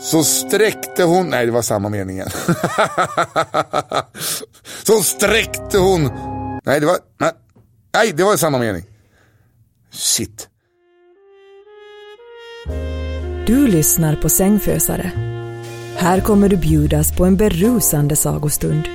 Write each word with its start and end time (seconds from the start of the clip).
Så 0.00 0.24
sträckte 0.24 1.04
hon, 1.04 1.30
nej 1.30 1.46
det 1.46 1.52
var 1.52 1.62
samma 1.62 1.88
mening 1.88 2.16
igen. 2.16 2.30
Så 4.86 5.02
sträckte 5.02 5.78
hon, 5.78 6.10
nej 6.64 6.80
det 6.80 6.86
var, 6.86 6.98
nej, 7.20 7.32
nej 7.94 8.12
det 8.12 8.24
var 8.24 8.36
samma 8.36 8.58
mening. 8.58 8.84
Shit. 9.92 10.48
Du 13.46 13.66
lyssnar 13.66 14.16
på 14.16 14.28
Sängfösare. 14.28 15.10
Här 15.96 16.20
kommer 16.20 16.48
du 16.48 16.56
bjudas 16.56 17.16
på 17.16 17.24
en 17.24 17.36
berusande 17.36 18.16
sagostund. 18.16 18.88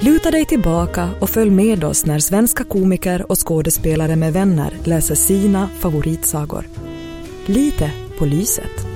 Luta 0.00 0.30
dig 0.30 0.44
tillbaka 0.44 1.10
och 1.20 1.30
följ 1.30 1.50
med 1.50 1.84
oss 1.84 2.06
när 2.06 2.18
svenska 2.18 2.64
komiker 2.64 3.30
och 3.30 3.48
skådespelare 3.48 4.16
med 4.16 4.32
vänner 4.32 4.76
läser 4.84 5.14
sina 5.14 5.68
favoritsagor. 5.80 6.68
Lite 7.46 7.90
på 8.18 8.24
lyset. 8.24 8.86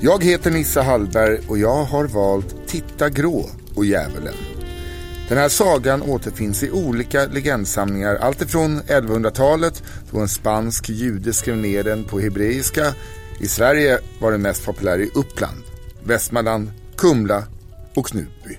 Jag 0.00 0.24
heter 0.24 0.50
Nissa 0.50 0.82
Hallberg 0.82 1.40
och 1.48 1.58
jag 1.58 1.84
har 1.84 2.04
valt 2.04 2.54
Titta 2.66 3.10
grå 3.10 3.50
och 3.74 3.84
Djävulen. 3.84 4.34
Den 5.28 5.38
här 5.38 5.48
sagan 5.48 6.02
återfinns 6.02 6.62
i 6.62 6.70
olika 6.70 7.26
legendsamlingar 7.26 8.16
alltifrån 8.16 8.82
1100-talet 8.82 9.82
då 10.10 10.18
en 10.18 10.28
spansk 10.28 10.88
jude 10.88 11.32
skrev 11.32 11.56
ner 11.56 11.84
den 11.84 12.04
på 12.04 12.20
hebreiska. 12.20 12.94
I 13.40 13.48
Sverige 13.48 13.98
var 14.20 14.32
den 14.32 14.42
mest 14.42 14.64
populär 14.64 14.98
i 14.98 15.10
Uppland, 15.14 15.62
Västmanland, 16.04 16.70
Kumla 16.96 17.44
och 17.94 18.06
Knutby. 18.06 18.58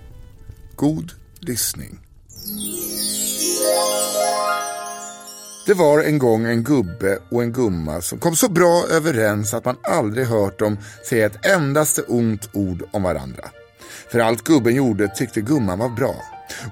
God 0.75 1.11
lyssning. 1.39 1.99
Det 5.69 5.75
var 5.75 6.03
en 6.03 6.19
gång 6.19 6.45
en 6.45 6.63
gubbe 6.63 7.19
och 7.29 7.43
en 7.43 7.53
gumma 7.53 8.01
som 8.01 8.19
kom 8.19 8.35
så 8.35 8.49
bra 8.49 8.85
överens 8.91 9.53
att 9.53 9.65
man 9.65 9.77
aldrig 9.83 10.25
hört 10.25 10.59
dem 10.59 10.77
säga 11.09 11.25
ett 11.25 11.45
endaste 11.45 12.01
ont 12.01 12.49
ord 12.53 12.83
om 12.91 13.03
varandra. 13.03 13.49
För 14.11 14.19
allt 14.19 14.43
gubben 14.43 14.75
gjorde 14.75 15.07
tyckte 15.07 15.41
gumman 15.41 15.79
var 15.79 15.89
bra. 15.89 16.15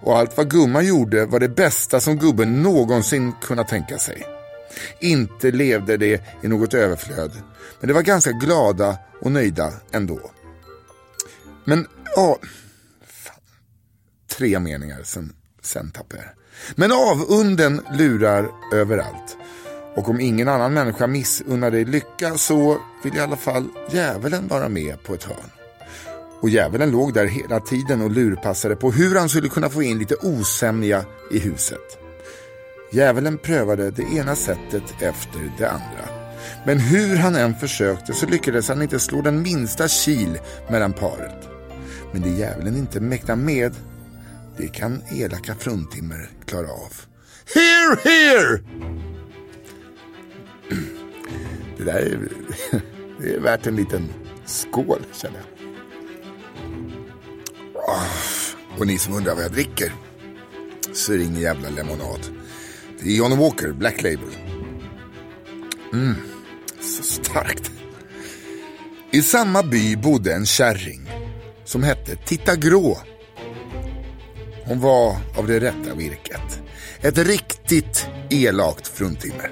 Och 0.01 0.17
allt 0.17 0.37
vad 0.37 0.51
gumman 0.51 0.85
gjorde 0.85 1.25
var 1.25 1.39
det 1.39 1.49
bästa 1.49 1.99
som 1.99 2.17
gubben 2.17 2.63
någonsin 2.63 3.33
kunnat 3.41 3.67
tänka 3.67 3.97
sig. 3.97 4.25
Inte 4.99 5.51
levde 5.51 5.97
det 5.97 6.23
i 6.41 6.47
något 6.47 6.73
överflöd, 6.73 7.31
men 7.79 7.87
de 7.87 7.93
var 7.93 8.01
ganska 8.01 8.31
glada 8.31 8.97
och 9.21 9.31
nöjda 9.31 9.73
ändå. 9.91 10.31
Men, 11.65 11.87
ja... 12.15 12.37
Fan. 13.05 13.41
Tre 14.37 14.59
meningar, 14.59 15.03
sen, 15.03 15.33
sen 15.61 15.91
tappar 15.91 16.17
jag 16.17 16.25
det. 16.25 16.36
Men 16.75 16.91
avunden 16.91 17.81
lurar 17.93 18.49
överallt. 18.73 19.37
Och 19.95 20.09
om 20.09 20.19
ingen 20.19 20.47
annan 20.47 20.73
människa 20.73 21.07
missunnar 21.07 21.71
dig 21.71 21.85
lycka 21.85 22.37
så 22.37 22.77
vill 23.03 23.15
i 23.15 23.19
alla 23.19 23.35
fall 23.35 23.67
djävulen 23.91 24.47
vara 24.47 24.69
med 24.69 25.03
på 25.03 25.13
ett 25.13 25.23
hörn. 25.23 25.51
Och 26.41 26.49
djävulen 26.49 26.91
låg 26.91 27.13
där 27.13 27.25
hela 27.25 27.59
tiden 27.59 28.01
och 28.01 28.11
lurpassade 28.11 28.75
på 28.75 28.91
hur 28.91 29.15
han 29.15 29.29
skulle 29.29 29.49
kunna 29.49 29.69
få 29.69 29.83
in 29.83 29.99
lite 29.99 30.15
osämja 30.15 31.05
i 31.31 31.39
huset. 31.39 31.97
Djävulen 32.91 33.37
prövade 33.37 33.91
det 33.91 34.03
ena 34.03 34.35
sättet 34.35 34.83
efter 35.01 35.51
det 35.57 35.69
andra. 35.69 36.09
Men 36.65 36.79
hur 36.79 37.15
han 37.15 37.35
än 37.35 37.55
försökte 37.55 38.13
så 38.13 38.25
lyckades 38.25 38.69
han 38.69 38.81
inte 38.81 38.99
slå 38.99 39.21
den 39.21 39.41
minsta 39.41 39.87
kil 39.87 40.39
mellan 40.69 40.93
paret. 40.93 41.47
Men 42.11 42.21
det 42.21 42.29
djävulen 42.29 42.77
inte 42.77 42.99
mäktar 42.99 43.35
med, 43.35 43.75
det 44.57 44.67
kan 44.67 45.01
elaka 45.11 45.55
fruntimmer 45.55 46.29
klara 46.47 46.71
av. 46.71 46.93
Here, 47.53 47.95
here! 48.03 48.59
Det 51.77 51.83
där 51.83 51.93
är, 51.93 52.19
det 53.19 53.33
är 53.33 53.39
värt 53.39 53.67
en 53.67 53.75
liten 53.75 54.09
skål, 54.45 55.01
känner 55.13 55.37
jag. 55.37 55.47
Ah, 57.89 58.07
och 58.77 58.87
ni 58.87 58.97
som 58.97 59.13
undrar 59.13 59.35
vad 59.35 59.43
jag 59.43 59.51
dricker, 59.51 59.93
så 60.93 61.13
är 61.13 61.17
det 61.17 61.23
ingen 61.23 61.41
jävla 61.41 61.69
lemonad. 61.69 62.19
Det 62.99 63.09
är 63.09 63.15
Johnny 63.15 63.35
Walker, 63.35 63.71
Black 63.71 64.01
Label. 64.01 64.29
Mm, 65.93 66.15
så 66.81 67.03
starkt. 67.03 67.71
I 69.11 69.21
samma 69.21 69.63
by 69.63 69.95
bodde 69.95 70.33
en 70.33 70.45
kärring 70.45 71.09
som 71.65 71.83
hette 71.83 72.15
Titta 72.15 72.55
Grå. 72.55 72.97
Hon 74.67 74.79
var 74.79 75.17
av 75.35 75.47
det 75.47 75.59
rätta 75.59 75.95
virket. 75.95 76.61
Ett 77.01 77.17
riktigt 77.17 78.07
elakt 78.29 78.87
fruntimmer. 78.87 79.51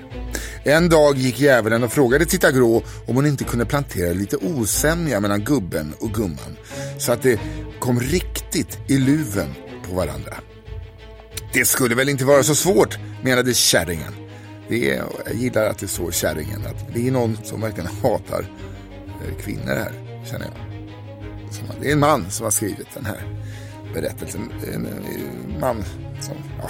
En 0.63 0.89
dag 0.89 1.17
gick 1.17 1.39
djävulen 1.39 1.83
och 1.83 1.91
frågade 1.91 2.25
Titta 2.25 2.51
Grå 2.51 2.83
om 3.07 3.15
hon 3.15 3.25
inte 3.25 3.43
kunde 3.43 3.65
plantera 3.65 4.13
lite 4.13 4.37
osämja 4.37 5.19
mellan 5.19 5.43
gubben 5.43 5.93
och 5.99 6.13
gumman. 6.13 6.57
Så 6.97 7.11
att 7.11 7.21
det 7.21 7.39
kom 7.79 7.99
riktigt 7.99 8.79
i 8.87 8.97
luven 8.97 9.53
på 9.89 9.95
varandra. 9.95 10.35
Det 11.53 11.65
skulle 11.65 11.95
väl 11.95 12.09
inte 12.09 12.25
vara 12.25 12.43
så 12.43 12.55
svårt, 12.55 12.97
menade 13.23 13.53
kärringen. 13.53 14.13
Det 14.69 14.91
är, 14.91 15.03
jag 15.25 15.35
gillar 15.35 15.69
att 15.69 15.79
det 15.79 15.87
står 15.87 16.11
kärringen. 16.11 16.65
Att 16.65 16.93
det 16.93 17.07
är 17.07 17.11
någon 17.11 17.37
som 17.43 17.61
verkligen 17.61 17.89
hatar 18.01 18.51
eh, 19.07 19.43
kvinnor 19.43 19.75
här, 19.75 20.23
känner 20.25 20.45
jag. 20.45 20.55
Det 21.81 21.87
är 21.87 21.91
en 21.91 21.99
man 21.99 22.31
som 22.31 22.43
har 22.43 22.51
skrivit 22.51 22.87
den 22.93 23.05
här 23.05 23.44
berättelsen. 23.95 24.51
En, 24.73 24.85
en 24.85 25.59
man 25.59 25.83
som, 26.21 26.35
ja. 26.61 26.69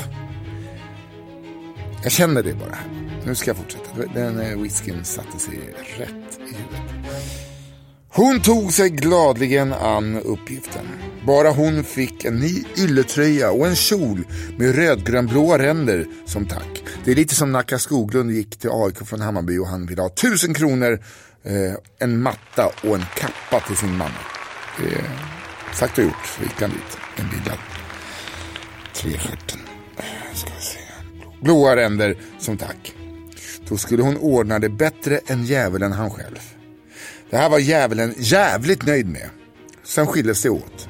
Jag 2.03 2.11
känner 2.11 2.43
det 2.43 2.53
bara. 2.53 2.77
Nu 3.25 3.35
ska 3.35 3.49
jag 3.49 3.57
fortsätta. 3.57 4.05
Den 4.13 4.39
eh, 4.39 4.61
whiskyn 4.61 5.05
satte 5.05 5.39
sig 5.39 5.75
rätt 5.97 6.39
i 6.39 6.55
huvudet. 6.55 6.95
Hon 8.09 8.41
tog 8.41 8.73
sig 8.73 8.89
gladligen 8.89 9.73
an 9.73 10.21
uppgiften. 10.21 10.85
Bara 11.25 11.49
hon 11.49 11.83
fick 11.83 12.25
en 12.25 12.39
ny 12.39 12.63
ylletröja 12.77 13.51
och 13.51 13.67
en 13.67 13.75
kjol 13.75 14.27
med 14.57 14.75
rödgrönblåa 14.75 15.59
ränder 15.59 16.05
som 16.25 16.45
tack. 16.45 16.83
Det 17.05 17.11
är 17.11 17.15
lite 17.15 17.35
som 17.35 17.51
Nacka 17.51 17.79
Skoglund 17.79 18.31
gick 18.31 18.59
till 18.59 18.69
AIK 18.73 18.97
från 19.05 19.21
Hammarby 19.21 19.57
och 19.57 19.67
han 19.67 19.85
ville 19.85 20.01
ha 20.01 20.09
tusen 20.09 20.53
kronor, 20.53 20.99
eh, 21.43 21.73
en 21.99 22.21
matta 22.21 22.65
och 22.83 22.95
en 22.95 23.05
kappa 23.15 23.67
till 23.67 23.77
sin 23.77 23.97
mamma. 23.97 24.19
Eh, 24.79 25.05
sagt 25.75 25.97
och 25.97 26.03
gjort 26.03 26.25
så 26.25 26.43
gick 26.43 26.61
han 26.61 26.69
dit. 26.69 26.97
En 27.15 27.29
bildad 27.29 27.57
trestjärten. 28.93 29.59
Ska 30.33 30.49
vi 30.55 30.61
se. 30.61 30.79
Blåa 31.41 31.75
ränder 31.75 32.17
som 32.39 32.57
tack. 32.57 32.95
Då 33.67 33.77
skulle 33.77 34.03
hon 34.03 34.17
ordna 34.17 34.59
det 34.59 34.69
bättre 34.69 35.19
än 35.27 35.45
djävulen 35.45 35.91
han 35.91 36.09
själv. 36.09 36.39
Det 37.29 37.37
här 37.37 37.49
var 37.49 37.59
djävulen 37.59 38.13
jävligt 38.17 38.85
nöjd 38.85 39.07
med. 39.07 39.29
Sen 39.83 40.07
skildes 40.07 40.41
det 40.41 40.49
åt. 40.49 40.89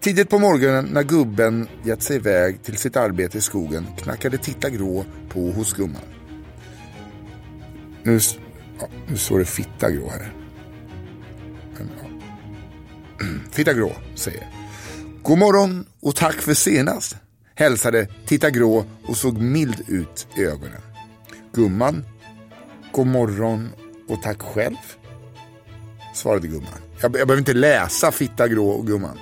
Tidigt 0.00 0.30
på 0.30 0.38
morgonen 0.38 0.84
när 0.84 1.02
gubben 1.02 1.68
gett 1.84 2.02
sig 2.02 2.16
iväg 2.16 2.62
till 2.62 2.76
sitt 2.76 2.96
arbete 2.96 3.38
i 3.38 3.40
skogen 3.40 3.86
knackade 3.98 4.38
Titta 4.38 4.70
Grå 4.70 5.04
på 5.28 5.50
hos 5.50 5.72
gumman. 5.72 6.02
Nu, 8.02 8.20
ja, 8.80 8.88
nu 9.08 9.16
står 9.16 9.38
det 9.38 9.44
Fitta 9.44 9.90
Grå 9.90 10.10
här. 10.10 10.39
Titta. 13.50 13.50
Fitta 13.50 13.72
Grå 13.72 13.92
säger 14.14 14.48
God 15.22 15.38
morgon 15.38 15.84
och 16.00 16.16
tack 16.16 16.34
för 16.34 16.54
senast. 16.54 17.16
Hälsade 17.54 18.08
Titta 18.26 18.50
Grå 18.50 18.84
och 19.06 19.16
såg 19.16 19.38
mild 19.38 19.82
ut 19.86 20.26
i 20.36 20.44
ögonen. 20.44 20.80
Gumman, 21.52 22.04
god 22.92 23.06
morgon 23.06 23.68
och 24.08 24.22
tack 24.22 24.42
själv. 24.42 24.76
Svarade 26.14 26.48
gumman. 26.48 26.80
Jag, 27.00 27.02
jag 27.02 27.12
behöver 27.12 27.38
inte 27.38 27.54
läsa 27.54 28.12
Fitta 28.12 28.48
Grå 28.48 28.68
och 28.68 28.86
gumman. 28.86 29.18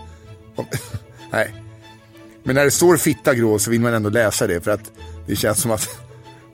Nej. 1.32 1.54
Men 2.42 2.54
när 2.54 2.64
det 2.64 2.70
står 2.70 2.96
fitta 2.96 3.34
grå 3.34 3.58
så 3.58 3.70
vill 3.70 3.80
man 3.80 3.94
ändå 3.94 4.10
läsa 4.10 4.46
det 4.46 4.60
för 4.60 4.70
att 4.70 4.92
det 5.26 5.36
känns 5.36 5.60
som 5.60 5.70
att, 5.70 5.88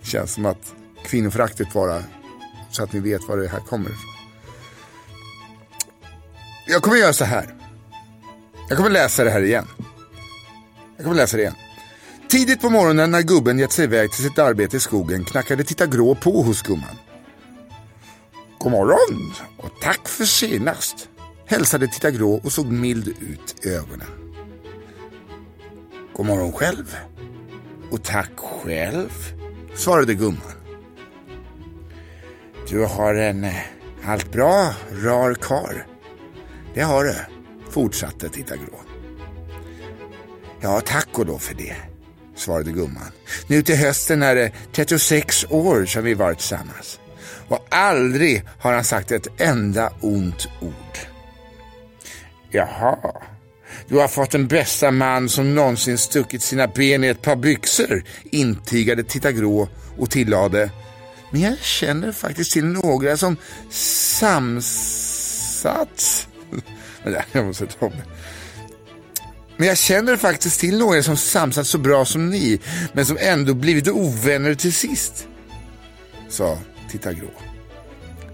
det 0.00 0.06
känns 0.10 0.32
som 0.32 0.46
att 0.46 0.74
kvinnoföraktet 1.04 1.72
bara, 1.72 2.02
så 2.70 2.82
att 2.82 2.92
ni 2.92 3.00
vet 3.00 3.28
var 3.28 3.36
det 3.36 3.48
här 3.48 3.60
kommer 3.60 3.90
ifrån. 3.90 4.13
Jag 6.66 6.82
kommer 6.82 6.96
göra 6.96 7.12
så 7.12 7.24
här. 7.24 7.54
Jag 8.68 8.76
kommer 8.76 8.90
läsa 8.90 9.24
det 9.24 9.30
här 9.30 9.42
igen. 9.42 9.66
Jag 10.96 11.04
kommer 11.04 11.16
läsa 11.16 11.36
det 11.36 11.42
igen. 11.42 11.54
Tidigt 12.28 12.60
på 12.60 12.70
morgonen 12.70 13.10
när 13.10 13.22
gubben 13.22 13.58
gett 13.58 13.72
sig 13.72 13.84
iväg 13.84 14.12
till 14.12 14.24
sitt 14.24 14.38
arbete 14.38 14.76
i 14.76 14.80
skogen 14.80 15.24
knackade 15.24 15.64
Titta 15.64 15.86
Grå 15.86 16.14
på 16.14 16.42
hos 16.42 16.62
gumman. 16.62 16.96
God 18.58 18.72
morgon 18.72 19.32
och 19.58 19.70
tack 19.80 20.08
för 20.08 20.24
senast 20.24 21.08
hälsade 21.46 21.88
Titta 21.88 22.10
Grå 22.10 22.34
och 22.34 22.52
såg 22.52 22.66
mild 22.66 23.08
ut 23.08 23.66
i 23.66 23.68
ögonen. 23.68 24.06
God 26.16 26.26
morgon 26.26 26.52
själv. 26.52 26.96
Och 27.90 28.02
tack 28.02 28.30
själv, 28.36 29.34
svarade 29.74 30.14
gumman. 30.14 30.40
Du 32.68 32.84
har 32.84 33.14
en 33.14 33.44
eh, 33.44 33.54
allt 34.04 34.32
bra, 34.32 34.74
rar 34.92 35.34
kar. 35.34 35.86
Det 36.74 36.82
har 36.82 37.04
du, 37.04 37.14
fortsatte 37.70 38.28
Titta 38.28 38.56
Grå. 38.56 38.80
Ja, 40.60 40.80
tack 40.80 41.08
och 41.18 41.26
då 41.26 41.38
för 41.38 41.54
det, 41.54 41.76
svarade 42.36 42.72
gumman. 42.72 43.12
Nu 43.46 43.62
till 43.62 43.76
hösten 43.76 44.22
är 44.22 44.34
det 44.34 44.52
36 44.72 45.46
år 45.50 45.84
som 45.86 46.04
vi 46.04 46.14
varit 46.14 46.38
tillsammans. 46.38 47.00
Och 47.48 47.66
aldrig 47.68 48.42
har 48.58 48.72
han 48.72 48.84
sagt 48.84 49.12
ett 49.12 49.40
enda 49.40 49.92
ont 50.00 50.48
ord. 50.60 50.98
Jaha, 52.50 53.22
du 53.88 53.96
har 53.96 54.08
fått 54.08 54.30
den 54.30 54.46
bästa 54.48 54.90
man 54.90 55.28
som 55.28 55.54
någonsin 55.54 55.98
stuckit 55.98 56.42
sina 56.42 56.66
ben 56.66 57.04
i 57.04 57.08
ett 57.08 57.22
par 57.22 57.36
byxor, 57.36 58.04
intygade 58.24 59.04
Titta 59.04 59.32
Grå 59.32 59.68
och 59.98 60.10
tillade. 60.10 60.70
Men 61.30 61.40
jag 61.40 61.58
känner 61.58 62.12
faktiskt 62.12 62.52
till 62.52 62.64
några 62.64 63.16
som 63.16 63.36
samsats. 63.70 64.68
Jag 67.32 67.46
måste 67.46 67.66
ta 67.66 67.88
med. 67.88 68.02
Men 69.56 69.68
jag 69.68 69.78
känner 69.78 70.16
faktiskt 70.16 70.60
till 70.60 70.78
några 70.78 71.02
som 71.02 71.16
samsats 71.16 71.70
så 71.70 71.78
bra 71.78 72.04
som 72.04 72.30
ni, 72.30 72.60
men 72.92 73.06
som 73.06 73.16
ändå 73.20 73.54
blivit 73.54 73.88
ovänner 73.88 74.54
till 74.54 74.72
sist. 74.72 75.26
Sa 76.28 76.58
Titta 76.90 77.12
Grå. 77.12 77.30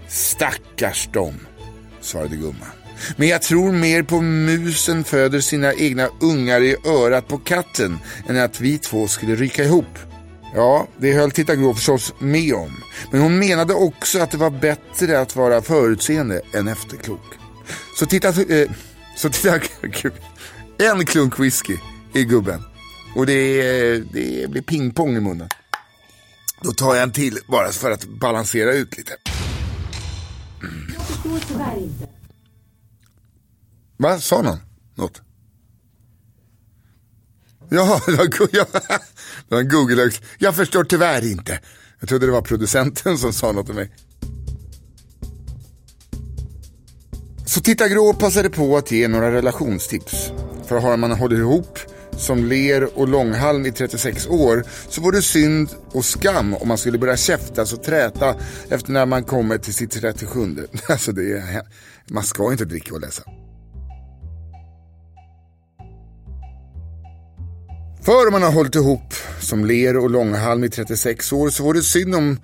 Stackars 0.07 1.09
dem, 1.13 1.39
svarade 2.01 2.35
gumman. 2.35 2.67
Men 3.15 3.27
jag 3.27 3.41
tror 3.41 3.71
mer 3.71 4.03
på 4.03 4.21
musen 4.21 5.03
föder 5.03 5.39
sina 5.39 5.73
egna 5.73 6.09
ungar 6.21 6.61
i 6.61 6.75
örat 6.85 7.27
på 7.27 7.37
katten 7.37 7.99
än 8.27 8.39
att 8.39 8.61
vi 8.61 8.77
två 8.77 9.07
skulle 9.07 9.35
ryka 9.35 9.63
ihop. 9.63 9.99
Ja, 10.55 10.87
det 10.97 11.13
höll 11.13 11.31
Titta 11.31 11.55
Grå 11.55 11.73
förstås 11.73 12.13
med 12.19 12.53
om. 12.53 12.83
Men 13.11 13.21
hon 13.21 13.39
menade 13.39 13.73
också 13.73 14.19
att 14.19 14.31
det 14.31 14.37
var 14.37 14.49
bättre 14.49 15.19
att 15.19 15.35
vara 15.35 15.61
förutseende 15.61 16.41
än 16.53 16.67
efterklok. 16.67 17.40
Så 18.01 18.07
titta, 18.07 18.27
eh, 18.27 18.71
så 19.15 19.29
titta, 19.29 19.59
gud. 19.81 20.13
En 20.77 21.05
klunk 21.05 21.39
whisky 21.39 21.77
i 22.13 22.23
gubben. 22.23 22.63
Och 23.15 23.25
det, 23.25 23.61
det 23.99 24.49
blir 24.49 24.61
pingpong 24.61 25.17
i 25.17 25.19
munnen. 25.19 25.49
Då 26.61 26.71
tar 26.71 26.95
jag 26.95 27.03
en 27.03 27.11
till 27.11 27.39
bara 27.47 27.71
för 27.71 27.91
att 27.91 28.05
balansera 28.05 28.73
ut 28.73 28.97
lite. 28.97 29.13
Mm. 30.63 30.93
Jag 30.93 31.05
förstår 31.05 31.39
tyvärr 31.47 31.77
inte. 31.77 32.07
Va? 33.97 34.19
Sa 34.19 34.41
någon 34.41 34.59
något? 34.95 35.21
Ja, 37.69 38.01
det 38.05 38.11
var, 38.11 38.49
ja, 38.51 38.65
det 38.71 39.55
var 39.55 39.59
en 39.59 39.69
google 39.69 40.11
Jag 40.37 40.55
förstår 40.55 40.83
tyvärr 40.83 41.31
inte. 41.31 41.59
Jag 41.99 42.09
trodde 42.09 42.25
det 42.25 42.31
var 42.31 42.41
producenten 42.41 43.17
som 43.17 43.33
sa 43.33 43.51
något 43.51 43.65
till 43.65 43.75
mig. 43.75 43.91
Så 47.51 47.61
Titta 47.61 47.87
Grå 47.87 48.13
passade 48.13 48.49
på 48.49 48.77
att 48.77 48.91
ge 48.91 49.07
några 49.07 49.31
relationstips. 49.31 50.31
För 50.67 50.79
har 50.79 50.97
man 50.97 51.11
hållit 51.11 51.39
ihop 51.39 51.79
som 52.17 52.45
ler 52.45 52.99
och 52.99 53.07
långhalm 53.07 53.65
i 53.65 53.71
36 53.71 54.27
år 54.27 54.63
så 54.89 55.01
vore 55.01 55.17
det 55.17 55.21
synd 55.21 55.69
och 55.91 56.05
skam 56.05 56.55
om 56.55 56.67
man 56.67 56.77
skulle 56.77 56.97
börja 56.97 57.17
käftas 57.17 57.73
och 57.73 57.83
träta 57.83 58.35
efter 58.69 58.91
när 58.91 59.05
man 59.05 59.23
kommer 59.23 59.57
till 59.57 59.73
sitt 59.73 59.91
37. 59.91 60.67
Alltså 60.89 61.11
det 61.11 61.31
är, 61.31 61.61
man 62.07 62.23
ska 62.23 62.51
inte 62.51 62.65
dricka 62.65 62.93
och 62.93 63.01
läsa. 63.01 63.23
För 68.01 68.27
om 68.27 68.31
man 68.31 68.43
har 68.43 68.51
hållit 68.51 68.75
ihop 68.75 69.13
som 69.39 69.65
ler 69.65 69.97
och 69.97 70.09
långhalm 70.09 70.63
i 70.63 70.69
36 70.69 71.33
år 71.33 71.49
så 71.49 71.63
vore 71.63 71.79
det 71.79 71.83
synd 71.83 72.15
om 72.15 72.37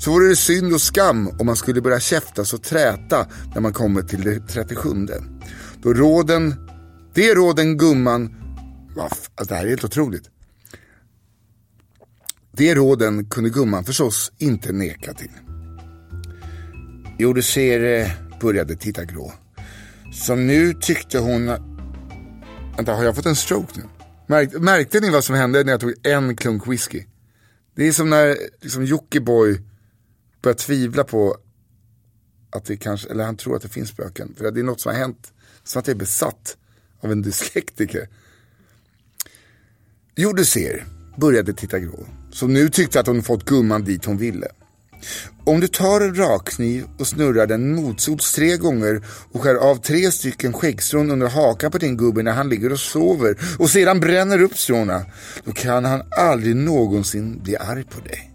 så 0.00 0.10
vore 0.10 0.28
det 0.28 0.36
synd 0.36 0.72
och 0.72 0.80
skam 0.80 1.28
om 1.38 1.46
man 1.46 1.56
skulle 1.56 1.80
börja 1.80 2.00
käftas 2.00 2.52
och 2.52 2.62
träta 2.62 3.26
när 3.54 3.60
man 3.60 3.72
kommer 3.72 4.02
till 4.02 4.22
det 4.22 4.40
37. 4.40 4.88
Då 5.82 5.94
råden, 5.94 6.68
det 7.14 7.34
råden 7.34 7.78
gumman, 7.78 8.34
alltså 8.98 9.30
det 9.48 9.54
här 9.54 9.64
är 9.64 9.68
helt 9.68 9.84
otroligt. 9.84 10.30
Det 12.52 12.74
råden 12.74 13.24
kunde 13.24 13.50
gumman 13.50 13.84
förstås 13.84 14.32
inte 14.38 14.72
neka 14.72 15.14
till. 15.14 15.30
Jo, 17.18 17.32
du 17.32 17.42
ser, 17.42 18.00
eh, 18.00 18.10
började 18.40 18.76
titta 18.76 19.04
grå. 19.04 19.32
Som 20.12 20.46
nu 20.46 20.74
tyckte 20.74 21.18
hon... 21.18 21.46
Vänta, 22.76 22.94
har 22.94 23.04
jag 23.04 23.16
fått 23.16 23.26
en 23.26 23.36
stroke 23.36 23.72
nu? 23.76 23.82
Märkte, 24.26 24.58
märkte 24.58 25.00
ni 25.00 25.10
vad 25.10 25.24
som 25.24 25.34
hände 25.34 25.64
när 25.64 25.72
jag 25.72 25.80
tog 25.80 25.94
en 26.02 26.36
klunk 26.36 26.66
whisky? 26.66 27.04
Det 27.76 27.88
är 27.88 27.92
som 27.92 28.10
när 28.10 28.36
liksom, 28.60 28.84
Jockiboi 28.84 29.69
börjar 30.42 30.54
tvivla 30.54 31.04
på 31.04 31.36
att 32.50 32.64
det 32.64 32.76
kanske, 32.76 33.08
eller 33.08 33.24
han 33.24 33.36
tror 33.36 33.56
att 33.56 33.62
det 33.62 33.68
finns 33.68 33.88
spöken. 33.88 34.34
För 34.38 34.50
det 34.50 34.60
är 34.60 34.64
något 34.64 34.80
som 34.80 34.92
har 34.92 34.98
hänt, 34.98 35.32
som 35.64 35.80
att 35.80 35.86
jag 35.86 35.94
är 35.94 35.98
besatt 35.98 36.56
av 37.00 37.12
en 37.12 37.22
dyslektiker. 37.22 38.08
Jo, 40.16 40.32
du 40.32 40.44
ser, 40.44 40.84
började 41.16 41.52
titta 41.52 41.78
grå. 41.78 42.06
Som 42.32 42.52
nu 42.52 42.68
tyckte 42.68 43.00
att 43.00 43.06
hon 43.06 43.22
fått 43.22 43.44
gumman 43.44 43.84
dit 43.84 44.04
hon 44.04 44.16
ville. 44.16 44.48
Om 45.44 45.60
du 45.60 45.68
tar 45.68 46.00
en 46.00 46.14
rakkniv 46.14 46.84
och 46.98 47.06
snurrar 47.06 47.46
den 47.46 47.74
motsols 47.74 48.32
tre 48.32 48.56
gånger 48.56 49.04
och 49.32 49.42
skär 49.42 49.54
av 49.54 49.76
tre 49.76 50.10
stycken 50.10 50.52
skäggstrån 50.52 51.10
under 51.10 51.28
hakan 51.28 51.70
på 51.70 51.78
din 51.78 51.96
gubbe 51.96 52.22
när 52.22 52.32
han 52.32 52.48
ligger 52.48 52.72
och 52.72 52.80
sover 52.80 53.38
och 53.58 53.70
sedan 53.70 54.00
bränner 54.00 54.42
upp 54.42 54.58
stråna, 54.58 55.04
då 55.44 55.52
kan 55.52 55.84
han 55.84 56.02
aldrig 56.10 56.56
någonsin 56.56 57.42
bli 57.42 57.56
arg 57.56 57.84
på 57.84 58.00
dig. 58.00 58.29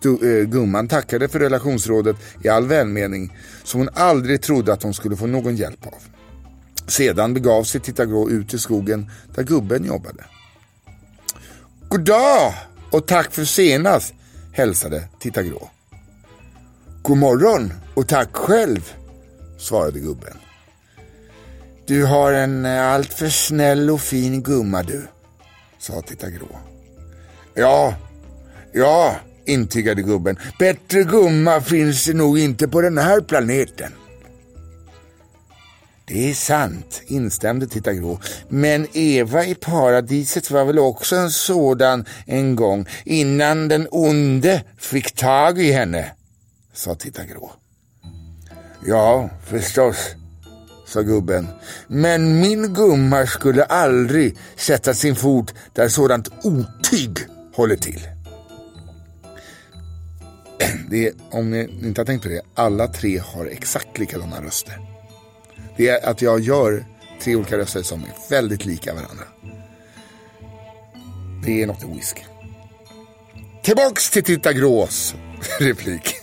Du, 0.00 0.18
äh, 0.22 0.42
eh, 0.42 0.48
gumman 0.48 0.88
tackade 0.88 1.28
för 1.28 1.38
relationsrådet 1.38 2.16
i 2.44 2.48
all 2.48 2.66
välmening 2.66 3.36
som 3.64 3.80
hon 3.80 3.88
aldrig 3.94 4.42
trodde 4.42 4.72
att 4.72 4.82
hon 4.82 4.94
skulle 4.94 5.16
få 5.16 5.26
någon 5.26 5.56
hjälp 5.56 5.86
av. 5.86 6.02
Sedan 6.86 7.34
begav 7.34 7.64
sig 7.64 7.80
Titta 7.80 8.06
Grå 8.06 8.30
ut 8.30 8.54
i 8.54 8.58
skogen 8.58 9.10
där 9.34 9.42
gubben 9.42 9.84
jobbade. 9.84 10.24
God 11.88 12.00
dag 12.00 12.54
och 12.90 13.06
tack 13.06 13.32
för 13.32 13.44
senast 13.44 14.14
hälsade 14.52 15.08
Titta 15.20 15.42
Grå. 15.42 15.70
God 17.02 17.18
morgon 17.18 17.72
och 17.94 18.08
tack 18.08 18.36
själv, 18.36 18.92
svarade 19.58 20.00
gubben. 20.00 20.36
Du 21.86 22.04
har 22.04 22.32
en 22.32 22.64
eh, 22.64 22.86
alltför 22.86 23.28
snäll 23.28 23.90
och 23.90 24.00
fin 24.00 24.42
gumma 24.42 24.82
du, 24.82 25.06
sa 25.78 26.02
Titta 26.02 26.30
Grå. 26.30 26.58
Ja, 27.54 27.94
ja, 28.72 29.16
intygade 29.48 30.02
gubben. 30.02 30.36
Bättre 30.58 31.02
gumma 31.02 31.60
finns 31.60 32.04
det 32.04 32.14
nog 32.14 32.38
inte 32.38 32.68
på 32.68 32.80
den 32.80 32.98
här 32.98 33.20
planeten. 33.20 33.92
Det 36.08 36.30
är 36.30 36.34
sant, 36.34 37.02
instämde 37.06 37.66
Titta 37.66 37.92
Grå. 37.92 38.20
Men 38.48 38.86
Eva 38.92 39.44
i 39.44 39.54
paradiset 39.54 40.50
var 40.50 40.64
väl 40.64 40.78
också 40.78 41.16
en 41.16 41.30
sådan 41.30 42.04
en 42.26 42.56
gång 42.56 42.86
innan 43.04 43.68
den 43.68 43.88
onde 43.90 44.62
fick 44.78 45.12
tag 45.12 45.58
i 45.58 45.72
henne, 45.72 46.10
sa 46.74 46.94
Titta 46.94 47.24
Grå. 47.24 47.52
Ja, 48.86 49.30
förstås, 49.46 49.96
sa 50.86 51.02
gubben. 51.02 51.48
Men 51.88 52.40
min 52.40 52.74
gumma 52.74 53.26
skulle 53.26 53.64
aldrig 53.64 54.36
sätta 54.56 54.94
sin 54.94 55.16
fot 55.16 55.54
där 55.72 55.88
sådant 55.88 56.28
otyg 56.42 57.18
håller 57.54 57.76
till. 57.76 58.17
Det 60.90 61.06
är, 61.06 61.12
om 61.30 61.50
ni 61.50 61.68
inte 61.82 62.00
har 62.00 62.06
tänkt 62.06 62.22
på 62.22 62.28
det, 62.28 62.42
alla 62.54 62.88
tre 62.88 63.18
har 63.18 63.46
exakt 63.46 63.98
likadana 63.98 64.42
röster. 64.42 64.78
Det 65.76 65.88
är 65.88 66.10
att 66.10 66.22
jag 66.22 66.40
gör 66.40 66.86
tre 67.22 67.36
olika 67.36 67.58
röster 67.58 67.82
som 67.82 68.02
är 68.02 68.30
väldigt 68.30 68.64
lika 68.64 68.94
varandra. 68.94 69.24
Det 71.44 71.62
är 71.62 71.66
något 71.66 71.84
i 71.84 71.86
whisky. 71.86 72.22
Tillbaks 73.62 74.10
till 74.10 74.24
Titta 74.24 74.52
Grås 74.52 75.14
replik. 75.60 76.14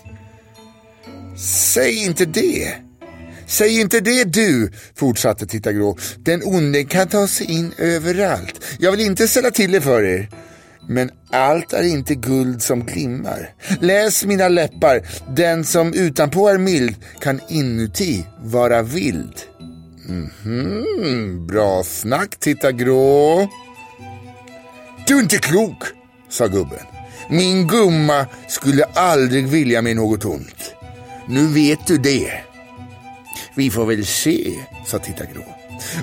Säg 1.38 2.06
inte 2.06 2.26
det. 2.26 2.76
Säg 3.48 3.82
inte 3.82 4.00
det 4.00 4.24
du, 4.24 4.72
fortsatte 4.96 5.48
Titta 5.48 5.74
Grå. 5.74 5.98
Den 6.18 6.42
onde 6.44 6.84
kan 6.84 7.08
ta 7.08 7.28
sig 7.28 7.52
in 7.52 7.74
överallt. 7.78 8.66
Jag 8.80 8.92
vill 8.92 9.00
inte 9.00 9.28
ställa 9.28 9.52
till 9.52 9.72
det 9.72 9.82
för 9.82 10.04
er. 10.04 10.30
Men 10.88 11.12
allt 11.32 11.74
är 11.74 11.84
inte 11.84 12.16
guld 12.16 12.62
som 12.62 12.86
glimmar. 12.86 13.54
Läs 13.80 14.26
mina 14.26 14.48
läppar. 14.48 15.02
Den 15.36 15.64
som 15.64 15.94
utanpå 15.94 16.50
är 16.50 16.58
mild 16.58 16.96
kan 17.22 17.40
inuti 17.50 18.26
vara 18.44 18.82
vild. 18.82 19.34
Mhm, 20.08 21.48
bra 21.48 21.84
snack, 21.84 22.40
Titta 22.40 22.72
Grå. 22.72 23.48
Du 25.08 25.18
är 25.18 25.22
inte 25.22 25.38
klok, 25.38 25.84
sa 26.30 26.48
gubben. 26.48 26.80
Min 27.30 27.68
gumma 27.68 28.26
skulle 28.48 28.84
aldrig 28.84 29.48
vilja 29.48 29.82
mig 29.82 29.94
något 29.94 30.26
ont. 30.26 30.76
Nu 31.28 31.48
vet 31.48 31.88
du 31.88 31.98
det. 31.98 32.32
Vi 33.56 33.70
får 33.70 33.86
väl 33.86 34.06
se, 34.06 34.54
sa 34.86 35.00
Titta 35.00 35.24
Grå. 35.26 35.55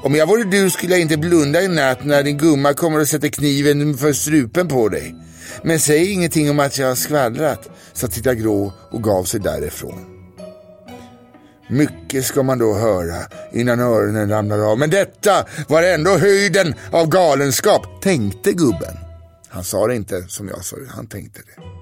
Om 0.03 0.15
jag 0.15 0.27
vore 0.27 0.45
du 0.45 0.71
skulle 0.71 0.93
jag 0.93 1.01
inte 1.01 1.17
blunda 1.17 1.63
i 1.63 1.69
natt 1.69 2.05
när 2.05 2.23
din 2.23 2.39
gumma 2.39 2.75
kommer 2.75 3.01
och 3.01 3.09
sätter 3.09 3.29
kniven 3.29 3.97
för 3.99 4.13
strupen 4.13 4.69
på 4.69 4.89
dig. 4.89 5.15
Men 5.63 5.81
säg 5.81 6.13
ingenting 6.13 6.51
om 6.51 6.61
att 6.61 6.79
jag 6.79 6.89
har 6.89 6.95
skvallrat, 6.95 7.69
sa 7.93 8.07
Titta 8.07 8.35
Grå 8.35 8.73
och 8.91 9.03
gav 9.03 9.25
sig 9.25 9.41
därifrån. 9.41 10.13
Mycket 11.69 12.25
ska 12.25 12.43
man 12.43 12.59
då 12.59 12.75
höra 12.75 13.17
innan 13.53 13.81
öronen 13.81 14.29
ramlar 14.29 14.59
av. 14.59 14.79
Men 14.79 14.91
detta 14.91 15.47
var 15.69 15.83
ändå 15.83 16.11
höjden 16.19 16.75
av 16.91 17.09
galenskap, 17.09 18.03
tänkte 18.03 18.53
gubben. 18.53 18.97
Han 19.49 19.65
sa 19.65 19.87
det 19.87 19.95
inte 19.95 20.23
som 20.29 20.49
jag 20.49 20.65
sa, 20.65 20.77
det, 20.77 20.89
han 20.89 21.07
tänkte 21.07 21.41
det. 21.41 21.82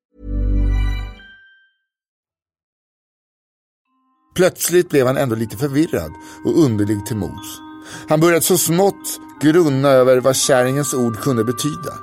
Plötsligt 4.41 4.89
blev 4.89 5.07
han 5.07 5.17
ändå 5.17 5.35
lite 5.35 5.57
förvirrad 5.57 6.11
och 6.45 6.63
underlig 6.63 7.05
till 7.05 7.15
mods. 7.15 7.59
Han 8.09 8.19
började 8.19 8.41
så 8.41 8.57
smått 8.57 9.19
grunna 9.41 9.89
över 9.89 10.17
vad 10.17 10.35
kärringens 10.35 10.93
ord 10.93 11.19
kunde 11.19 11.43
betyda. 11.43 11.93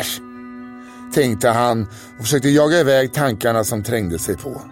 Äsch! 0.00 0.20
tänkte 1.14 1.48
han 1.48 1.82
och 2.18 2.24
försökte 2.24 2.48
jaga 2.48 2.80
iväg 2.80 3.12
tankarna 3.12 3.64
som 3.64 3.82
trängde 3.82 4.18
sig 4.18 4.36
på. 4.36 4.62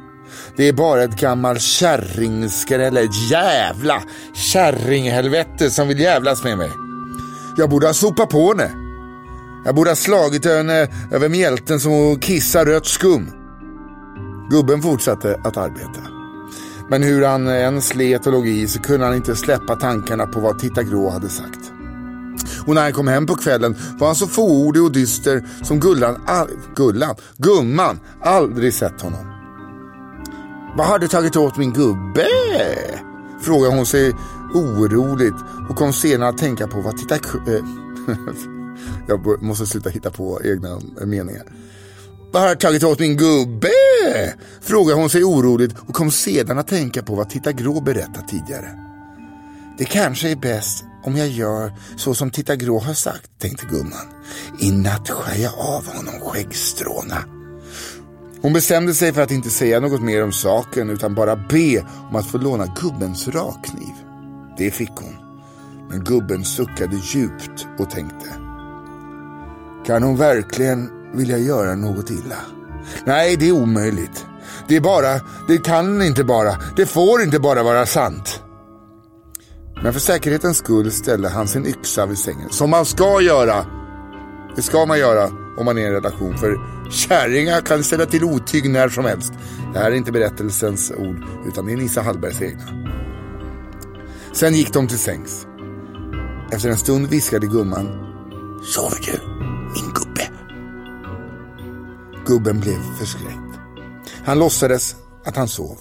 Det 0.56 0.68
är 0.68 0.72
bara 0.72 1.02
ett 1.02 1.20
gammalt 1.20 1.62
kärringskrälle, 1.62 3.00
ett 3.00 3.30
jävla 3.30 4.02
kärringhelvete 4.52 5.70
som 5.70 5.88
vill 5.88 6.00
jävlas 6.00 6.44
med 6.44 6.58
mig. 6.58 6.70
Jag 7.56 7.70
borde 7.70 7.86
ha 7.86 7.94
sopat 7.94 8.30
på 8.30 8.48
henne. 8.48 8.70
Jag 9.64 9.74
borde 9.74 9.90
ha 9.90 9.96
slagit 9.96 10.44
henne 10.44 10.88
över 11.10 11.28
mjälten 11.28 11.80
som 11.80 11.92
hon 11.92 12.18
kissar 12.18 12.66
rött 12.66 12.86
skum. 12.86 13.30
Gubben 14.50 14.82
fortsatte 14.82 15.40
att 15.44 15.56
arbeta. 15.56 16.19
Men 16.90 17.02
hur 17.02 17.24
han 17.24 17.48
än 17.48 17.82
slet 17.82 18.26
och 18.26 18.32
låg 18.32 18.48
i 18.48 18.68
så 18.68 18.80
kunde 18.80 19.06
han 19.06 19.14
inte 19.14 19.36
släppa 19.36 19.76
tankarna 19.76 20.26
på 20.26 20.40
vad 20.40 20.58
Titta 20.58 20.82
Grå 20.82 21.10
hade 21.10 21.28
sagt. 21.28 21.72
Och 22.66 22.74
när 22.74 22.82
han 22.82 22.92
kom 22.92 23.08
hem 23.08 23.26
på 23.26 23.34
kvällen 23.34 23.76
var 23.98 24.06
han 24.06 24.16
så 24.16 24.26
fåordig 24.26 24.82
och 24.82 24.92
dyster 24.92 25.44
som 25.62 25.80
Gullan, 25.80 26.22
all, 26.26 26.48
Gullan, 26.74 27.14
gumman 27.36 28.00
aldrig 28.22 28.74
sett 28.74 29.00
honom. 29.00 29.26
Vad 30.76 30.86
har 30.86 30.98
du 30.98 31.08
tagit 31.08 31.36
åt 31.36 31.56
min 31.56 31.72
gubbe? 31.72 32.26
Frågade 33.42 33.76
hon 33.76 33.86
sig 33.86 34.12
oroligt 34.54 35.36
och 35.68 35.76
kom 35.76 35.92
senare 35.92 36.28
att 36.28 36.38
tänka 36.38 36.66
på 36.66 36.80
vad 36.80 36.96
Titta 36.96 37.18
Grå... 37.18 37.40
Jag 39.06 39.42
måste 39.42 39.66
sluta 39.66 39.90
hitta 39.90 40.10
på 40.10 40.40
egna 40.44 40.80
meningar. 41.04 41.42
Vad 42.32 42.42
har 42.42 42.48
jag 42.48 42.60
tagit 42.60 42.84
åt 42.84 42.98
min 42.98 43.16
gubbe? 43.16 43.68
Frågade 44.60 45.00
hon 45.00 45.10
sig 45.10 45.24
oroligt 45.24 45.74
och 45.86 45.94
kom 45.94 46.10
sedan 46.10 46.58
att 46.58 46.68
tänka 46.68 47.02
på 47.02 47.14
vad 47.14 47.30
Titta 47.30 47.52
Grå 47.52 47.80
berättat 47.80 48.28
tidigare. 48.28 48.78
Det 49.78 49.84
kanske 49.84 50.30
är 50.30 50.36
bäst 50.36 50.84
om 51.04 51.16
jag 51.16 51.28
gör 51.28 51.72
så 51.96 52.14
som 52.14 52.30
Titta 52.30 52.56
Grå 52.56 52.78
har 52.78 52.94
sagt, 52.94 53.30
tänkte 53.38 53.66
gumman. 53.66 54.06
I 54.60 54.70
natt 54.70 55.10
skär 55.10 55.42
jag 55.42 55.52
av 55.58 55.86
honom 55.86 56.20
skäggstråna. 56.20 57.24
Hon 58.42 58.52
bestämde 58.52 58.94
sig 58.94 59.12
för 59.12 59.22
att 59.22 59.30
inte 59.30 59.50
säga 59.50 59.80
något 59.80 60.02
mer 60.02 60.24
om 60.24 60.32
saken 60.32 60.90
utan 60.90 61.14
bara 61.14 61.36
be 61.36 61.80
om 62.10 62.16
att 62.16 62.26
få 62.26 62.38
låna 62.38 62.66
gubbens 62.80 63.28
rakkniv. 63.28 63.94
Det 64.58 64.70
fick 64.70 64.90
hon. 64.90 65.16
Men 65.90 66.04
gubben 66.04 66.44
suckade 66.44 66.96
djupt 66.96 67.66
och 67.78 67.90
tänkte. 67.90 68.28
Kan 69.86 70.02
hon 70.02 70.16
verkligen 70.16 70.99
vilja 71.14 71.38
göra 71.38 71.74
något 71.74 72.10
illa? 72.10 72.36
Nej, 73.04 73.36
det 73.36 73.48
är 73.48 73.52
omöjligt. 73.52 74.26
Det 74.68 74.76
är 74.76 74.80
bara, 74.80 75.20
det 75.48 75.58
kan 75.64 76.02
inte 76.02 76.24
bara, 76.24 76.56
det 76.76 76.86
får 76.86 77.22
inte 77.22 77.38
bara 77.38 77.62
vara 77.62 77.86
sant. 77.86 78.42
Men 79.82 79.92
för 79.92 80.00
säkerhetens 80.00 80.56
skull 80.56 80.90
ställde 80.90 81.28
han 81.28 81.48
sin 81.48 81.66
yxa 81.66 82.06
vid 82.06 82.18
sängen. 82.18 82.50
Som 82.50 82.70
man 82.70 82.84
ska 82.84 83.20
göra. 83.20 83.66
Det 84.56 84.62
ska 84.62 84.86
man 84.86 84.98
göra 84.98 85.30
om 85.58 85.64
man 85.64 85.78
är 85.78 85.82
i 85.82 85.84
en 85.84 85.92
relation. 85.92 86.38
För 86.38 86.56
kärringar 86.90 87.60
kan 87.60 87.84
ställa 87.84 88.06
till 88.06 88.24
otyg 88.24 88.70
när 88.70 88.88
som 88.88 89.04
helst. 89.04 89.32
Det 89.72 89.78
här 89.78 89.90
är 89.90 89.94
inte 89.94 90.12
berättelsens 90.12 90.92
ord, 90.96 91.24
utan 91.46 91.66
det 91.66 91.72
är 91.72 91.76
Nissa 91.76 92.02
Hallbergs 92.02 92.42
egna. 92.42 92.62
Sen 94.32 94.54
gick 94.54 94.72
de 94.72 94.88
till 94.88 94.98
sängs. 94.98 95.46
Efter 96.52 96.68
en 96.68 96.78
stund 96.78 97.06
viskade 97.06 97.46
gumman. 97.46 97.88
Sover 98.62 98.98
du, 99.02 99.29
Gubben 102.30 102.60
blev 102.60 102.78
förskräckt. 102.98 103.58
Han 104.24 104.38
låtsades 104.38 104.96
att 105.24 105.36
han 105.36 105.48
sov. 105.48 105.78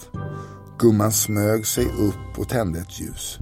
Gumman 0.79 1.11
smög 1.11 1.67
sig 1.67 1.85
upp 1.85 2.39
och 2.39 2.49
tände 2.49 2.79
ett 2.79 2.99
ljus. 2.99 3.37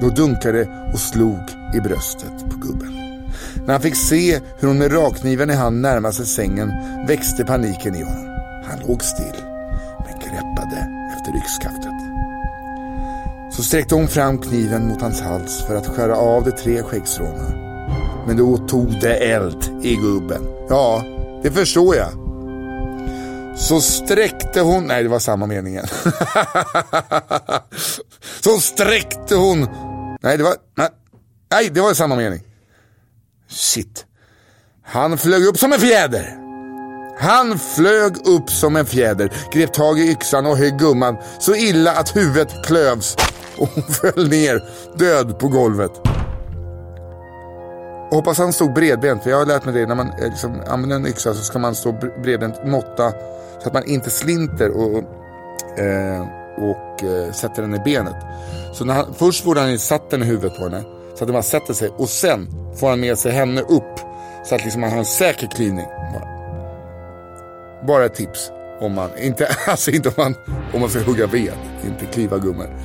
Då 0.00 0.08
dunkade 0.08 0.90
och 0.92 0.98
slog 0.98 1.40
i 1.74 1.80
bröstet 1.80 2.50
på 2.50 2.56
gubben. 2.56 2.92
När 3.66 3.72
han 3.72 3.82
fick 3.82 3.96
se 3.96 4.40
hur 4.58 4.68
hon 4.68 4.78
med 4.78 4.92
rakkniven 4.92 5.50
i 5.50 5.54
hand 5.54 5.80
närmade 5.80 6.14
sig 6.14 6.26
sängen 6.26 6.72
växte 7.06 7.44
paniken 7.44 7.94
i 7.94 8.02
honom. 8.02 8.26
Han 8.64 8.88
låg 8.88 9.02
still, 9.02 9.42
men 9.98 10.18
greppade 10.18 11.08
efter 11.16 11.36
yxskaftet. 11.36 11.94
Så 13.52 13.62
sträckte 13.62 13.94
hon 13.94 14.08
fram 14.08 14.38
kniven 14.38 14.88
mot 14.88 15.02
hans 15.02 15.20
hals 15.20 15.62
för 15.66 15.76
att 15.76 15.86
skära 15.86 16.16
av 16.16 16.44
de 16.44 16.50
tre 16.50 16.82
skäggstråna. 16.82 17.67
Men 18.28 18.36
då 18.36 18.56
tog 18.56 19.00
det 19.00 19.14
eld 19.14 19.80
i 19.82 19.96
gubben. 19.96 20.42
Ja, 20.68 21.04
det 21.42 21.50
förstår 21.50 21.96
jag. 21.96 22.08
Så 23.58 23.80
sträckte 23.80 24.60
hon, 24.60 24.84
nej 24.84 25.02
det 25.02 25.08
var 25.08 25.18
samma 25.18 25.46
meningen. 25.46 25.86
så 28.40 28.60
sträckte 28.60 29.34
hon, 29.34 29.68
nej 30.20 30.36
det 30.36 30.42
var, 30.42 30.54
nej, 30.76 30.88
nej 31.50 31.70
det 31.70 31.80
var 31.80 31.94
samma 31.94 32.16
mening. 32.16 32.40
Shit. 33.48 34.06
Han 34.82 35.18
flög 35.18 35.44
upp 35.44 35.58
som 35.58 35.72
en 35.72 35.80
fjäder. 35.80 36.38
Han 37.18 37.58
flög 37.58 38.26
upp 38.26 38.50
som 38.50 38.76
en 38.76 38.86
fjäder, 38.86 39.32
grep 39.52 39.72
tag 39.72 40.00
i 40.00 40.10
yxan 40.10 40.46
och 40.46 40.56
högg 40.56 40.78
gumman 40.78 41.16
så 41.40 41.54
illa 41.54 41.92
att 41.92 42.16
huvudet 42.16 42.66
klövs 42.66 43.16
och 43.56 43.68
hon 43.74 43.84
föll 43.94 44.28
ner 44.28 44.68
död 44.98 45.38
på 45.38 45.48
golvet. 45.48 46.17
Hoppas 48.10 48.38
han 48.38 48.52
stod 48.52 48.72
bredbent, 48.72 49.22
för 49.22 49.30
jag 49.30 49.38
har 49.38 49.46
lärt 49.46 49.64
mig 49.64 49.74
det 49.74 49.86
när 49.86 49.94
man 49.94 50.06
eh, 50.06 50.24
liksom 50.24 50.62
använder 50.66 50.96
en 50.96 51.06
yxa 51.06 51.34
så 51.34 51.42
ska 51.42 51.58
man 51.58 51.74
stå 51.74 51.92
bredbent, 52.22 52.64
måtta 52.64 53.12
så 53.62 53.68
att 53.68 53.72
man 53.72 53.84
inte 53.84 54.10
slinter 54.10 54.70
och, 54.70 54.98
eh, 55.78 56.26
och 56.56 57.04
eh, 57.04 57.32
sätter 57.32 57.62
den 57.62 57.74
i 57.74 57.78
benet. 57.78 58.16
Så 58.72 58.84
när 58.84 58.94
han, 58.94 59.14
först 59.14 59.44
får 59.44 59.56
han 59.56 59.78
satt 59.78 60.10
den 60.10 60.22
i 60.22 60.26
huvudet 60.26 60.56
på 60.58 60.64
henne 60.64 60.82
så 61.14 61.24
att 61.24 61.28
den 61.28 61.32
bara 61.32 61.42
sätter 61.42 61.74
sig 61.74 61.88
och 61.88 62.08
sen 62.08 62.46
får 62.76 62.88
han 62.90 63.00
med 63.00 63.18
sig 63.18 63.32
henne 63.32 63.60
upp 63.60 64.00
så 64.44 64.54
att 64.54 64.64
liksom 64.64 64.80
man 64.80 64.90
har 64.90 64.98
en 64.98 65.04
säker 65.04 65.46
klyvning. 65.46 65.86
Bara, 65.86 66.28
bara 67.86 68.04
ett 68.04 68.14
tips. 68.14 68.50
Om 68.80 68.94
man, 68.94 69.10
inte, 69.18 69.48
alltså 69.66 69.90
inte 69.90 70.08
om 70.08 70.14
man, 70.16 70.34
om 70.74 70.80
man 70.80 70.90
ska 70.90 71.00
hugga 71.00 71.26
ved, 71.26 71.52
inte 71.86 72.06
kliva 72.12 72.38
gummor. 72.38 72.76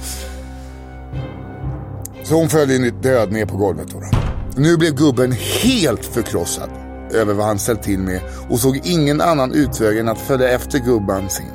Så 2.23 2.35
hon 2.35 2.49
föll 2.49 2.71
in 2.71 3.01
död 3.01 3.31
ner 3.31 3.45
på 3.45 3.57
golvet. 3.57 3.87
Då. 3.87 4.32
Nu 4.55 4.77
blev 4.77 4.95
gubben 4.95 5.31
helt 5.31 6.05
förkrossad 6.05 6.69
över 7.11 7.33
vad 7.33 7.45
han 7.45 7.59
ställt 7.59 7.83
till 7.83 7.99
med 7.99 8.21
och 8.49 8.59
såg 8.59 8.81
ingen 8.83 9.21
annan 9.21 9.53
utväg 9.53 9.97
än 9.97 10.09
att 10.09 10.19
följa 10.19 10.49
efter 10.49 10.79
gubban 10.79 11.29
sin. 11.29 11.51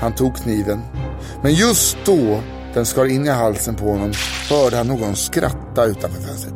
Han 0.00 0.14
tog 0.14 0.36
kniven, 0.36 0.80
men 1.42 1.54
just 1.54 1.96
då 2.04 2.40
den 2.74 2.86
skar 2.86 3.04
in 3.04 3.26
i 3.26 3.28
halsen 3.28 3.74
på 3.74 3.84
honom 3.84 4.12
hörde 4.50 4.76
han 4.76 4.86
någon 4.86 5.16
skratta 5.16 5.84
utanför 5.84 6.22
fönstret. 6.22 6.54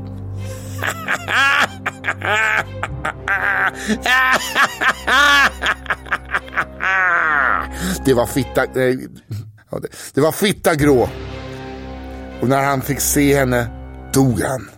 Det 8.05 8.15
var 8.15 8.27
fitta... 8.27 8.65
Nej, 8.75 9.09
det 10.15 10.21
var 10.21 10.33
fitta 10.33 10.75
grå. 10.75 11.09
Och 12.41 12.49
när 12.49 12.65
han 12.65 12.81
fick 12.81 13.01
se 13.01 13.39
henne 13.39 13.71
dog 14.13 14.41
han. 14.41 14.69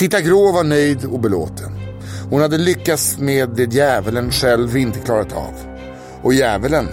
Titta 0.00 0.20
Grå 0.20 0.52
var 0.52 0.64
nöjd 0.64 1.04
och 1.04 1.20
belåten. 1.20 1.72
Hon 2.30 2.40
hade 2.40 2.58
lyckats 2.58 3.18
med 3.18 3.48
det 3.48 3.74
djävulen 3.74 4.30
själv 4.30 4.76
inte 4.76 5.00
klarat 5.00 5.32
av. 5.32 5.54
Och 6.22 6.34
djävulen, 6.34 6.86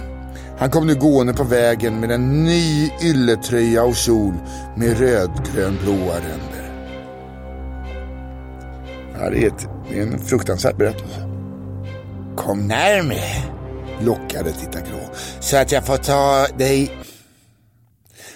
han 0.58 0.70
kom 0.70 0.86
nu 0.86 0.94
gående 0.94 1.34
på 1.34 1.44
vägen 1.44 2.00
med 2.00 2.10
en 2.10 2.44
ny 2.44 2.90
ylletröja 3.02 3.84
och 3.84 3.96
kjol 3.96 4.34
med 4.76 4.98
rödgrönblåa 4.98 6.14
ränder. 6.14 6.92
Ja, 9.20 9.30
det, 9.30 9.44
är 9.44 9.46
ett, 9.46 9.68
det 9.90 9.98
är 9.98 10.02
en 10.02 10.18
fruktansvärd 10.18 10.76
berättelse. 10.76 11.28
Kom 12.36 12.66
närmre, 12.66 13.24
lockade 14.00 14.52
Titta 14.52 14.80
Grå, 14.80 15.00
så 15.40 15.56
att 15.56 15.72
jag 15.72 15.86
får 15.86 15.96
ta 15.96 16.46
dig... 16.58 16.98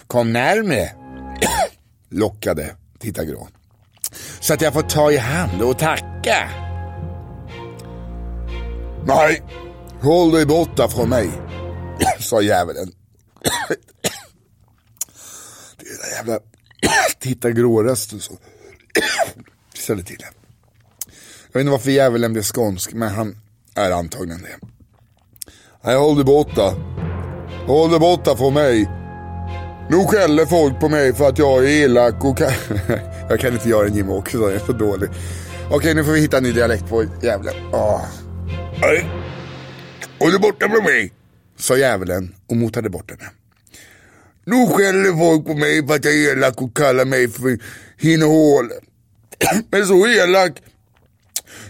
Kom 0.07 0.33
närmre, 0.33 0.91
lockade 2.11 2.75
Titta 2.99 3.25
Grå. 3.25 3.49
Så 4.43 4.55
att 4.55 4.61
jag 4.61 4.73
får 4.73 4.83
ta 4.83 5.13
i 5.13 5.17
hand 5.17 5.63
och 5.63 5.79
tacka. 5.79 6.51
Nej, 9.07 9.43
håll 10.01 10.31
dig 10.31 10.47
borta 10.47 10.89
från 10.89 11.09
mig, 11.09 11.31
sa 12.19 12.41
djävulen. 12.41 12.93
Det 15.77 15.87
är 15.87 15.99
den 15.99 16.17
jävla 16.17 16.39
Titta 17.19 17.51
Grå-rösten 17.51 18.21
så 18.21 18.33
ställer 19.75 20.03
till 20.03 20.17
det. 20.19 20.29
Jag 21.53 21.53
vet 21.53 21.61
inte 21.61 21.71
varför 21.71 21.91
djävulen 21.91 22.33
blev 22.33 22.43
skånsk, 22.43 22.93
men 22.93 23.09
han 23.09 23.37
är 23.75 23.91
antagligen 23.91 24.43
det. 24.43 24.67
Nej, 25.83 25.97
håll 25.97 26.17
dig 26.17 26.25
borta. 26.25 26.75
Håll 27.67 27.91
dig 27.91 28.01
borta 28.01 28.37
från 28.37 28.55
mig. 28.55 28.91
Nu 29.91 30.07
skäller 30.07 30.47
folk 30.47 30.81
på 30.81 30.89
mig 30.89 31.15
för 31.15 31.29
att 31.29 31.39
jag 31.39 31.65
är 31.65 31.69
elak 31.69 32.25
och 32.25 32.39
kan... 32.39 32.53
jag 33.29 33.41
kan 33.41 33.53
inte 33.53 33.69
göra 33.69 33.87
en 33.87 33.95
Jimmie 33.95 34.15
Åkesson, 34.15 34.43
jag 34.43 34.53
är 34.53 34.59
så 34.59 34.73
dålig. 34.73 35.09
Okej, 35.71 35.95
nu 35.95 36.05
får 36.05 36.13
vi 36.13 36.21
hitta 36.21 36.37
en 36.37 36.43
ny 36.43 36.53
dialekt 36.53 36.89
på 36.89 37.05
djävulen. 37.23 37.55
Ah. 37.73 37.77
Oh. 37.77 38.07
Nej, 38.81 40.39
borta 40.41 40.69
från 40.69 40.85
mig, 40.85 41.13
sa 41.59 41.77
djävulen 41.77 42.35
och 42.47 42.57
motade 42.57 42.91
bort 42.91 43.11
henne. 43.11 43.31
Nu 44.45 44.67
skäller 44.67 45.19
folk 45.19 45.47
på 45.47 45.55
mig 45.55 45.87
för 45.87 45.95
att 45.95 46.05
jag 46.05 46.15
är 46.15 46.33
elak 46.33 46.63
och 46.63 46.77
kallar 46.77 47.05
mig 47.05 47.29
för 47.29 47.59
hinnehål. 47.99 48.71
Men 49.71 49.87
så 49.87 50.07
elak 50.07 50.63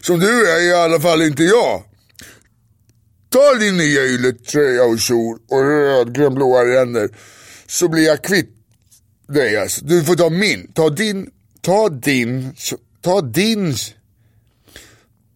som 0.01 0.19
du 0.19 0.51
är 0.51 0.61
i 0.69 0.73
alla 0.75 1.01
fall 1.01 1.23
inte 1.23 1.43
jag. 1.43 1.83
Ta 3.29 3.55
din 3.55 3.77
nya 3.77 4.05
ylletröja 4.05 4.85
och 4.85 4.99
kjol 4.99 5.39
och 5.49 5.63
rödgrönblåa 5.63 6.65
ränder 6.65 7.09
så 7.67 7.89
blir 7.89 8.07
jag 8.07 8.25
kvitt 8.25 8.51
dig 9.29 9.57
alltså. 9.57 9.85
Du 9.85 10.05
får 10.05 10.15
ta 10.15 10.31
min. 10.31 10.73
Ta 10.73 10.91
din, 10.91 11.31
ta 11.63 11.89
din, 11.89 12.55
ta 13.01 13.21
din, 13.21 13.75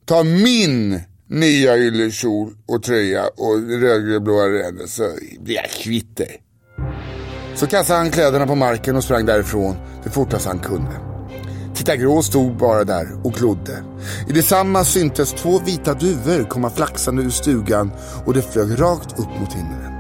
ta 0.04 0.22
min 0.22 1.00
nya 1.26 1.76
yllekjol 1.76 2.54
och 2.66 2.82
tröja 2.82 3.24
och 3.26 3.80
rödgrönblåa 3.80 4.48
ränder 4.48 4.86
så 4.86 5.02
blir 5.40 5.54
jag 5.54 5.70
kvitt 5.70 6.16
dig. 6.16 6.42
Så 7.54 7.66
kastade 7.66 7.98
han 7.98 8.10
kläderna 8.10 8.46
på 8.46 8.54
marken 8.54 8.96
och 8.96 9.04
sprang 9.04 9.26
därifrån 9.26 9.76
det 10.04 10.10
fortast 10.10 10.46
han 10.46 10.58
kunde. 10.58 11.00
Titta 11.74 11.96
Grå 11.96 12.22
stod 12.22 12.56
bara 12.56 12.84
där 12.84 13.26
och 13.26 13.32
glodde. 13.32 13.84
I 14.28 14.32
detsamma 14.32 14.84
syntes 14.84 15.32
två 15.32 15.58
vita 15.58 15.94
duvor 15.94 16.48
komma 16.48 16.70
flaxande 16.70 17.22
ur 17.22 17.30
stugan 17.30 17.90
och 18.24 18.34
det 18.34 18.42
flög 18.42 18.80
rakt 18.80 19.18
upp 19.18 19.40
mot 19.40 19.52
himlen. 19.52 19.92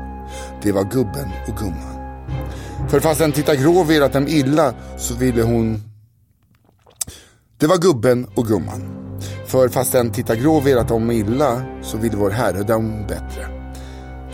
det 0.62 0.72
var 0.72 0.84
gubben 0.84 1.28
och 1.48 1.56
gumman. 1.58 1.96
För 2.88 3.00
fastän 3.00 3.32
Titta 3.32 3.54
Grå 3.54 3.84
velat 3.84 4.12
dem 4.12 4.28
illa 4.28 4.74
så 4.98 5.14
ville 5.14 5.42
hon... 5.42 5.82
Det 7.58 7.66
var 7.66 7.78
gubben 7.78 8.26
och 8.34 8.46
gumman. 8.46 8.82
För 9.46 9.68
fastän 9.68 10.10
Titta 10.10 10.36
Grå 10.36 10.60
velat 10.60 10.88
dem 10.88 11.10
illa 11.10 11.62
så 11.82 11.98
ville 11.98 12.16
vår 12.16 12.30
Herre 12.30 12.62
dem 12.62 13.04
bättre. 13.08 13.72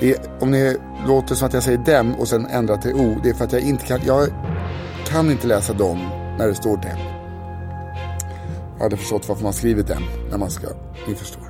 Det 0.01 0.11
är, 0.11 0.17
om 0.41 0.51
ni 0.51 0.77
låter 1.07 1.35
som 1.35 1.47
att 1.47 1.55
jag 1.55 1.63
säger 1.63 1.79
dem 1.79 2.15
och 2.15 2.29
sen 2.29 2.47
ändrar 2.47 2.77
till 2.77 2.95
o, 2.95 3.21
det 3.23 3.29
är 3.29 3.35
för 3.35 3.45
att 3.45 3.53
jag 3.53 3.63
inte 3.63 3.87
kan, 3.87 4.01
jag 4.07 4.29
kan 5.07 5.31
inte 5.31 5.47
läsa 5.47 5.73
dem 5.73 5.99
när 6.39 6.49
det 6.49 6.55
står 6.55 6.77
dem. 6.77 6.99
Jag 8.77 8.83
hade 8.83 8.97
förstått 8.97 9.29
varför 9.29 9.43
man 9.43 9.53
skriver 9.53 9.83
dem 9.83 10.03
när 10.31 10.39
man 10.39 10.51
ska, 10.51 10.67
ni 11.09 11.15
förstår. 11.15 11.45